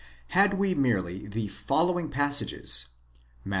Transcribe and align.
44 0.29 0.41
Had 0.41 0.53
we 0.55 0.73
merely 0.73 1.27
the 1.27 1.47
following 1.47 2.09
passages—Matt. 2.09 3.49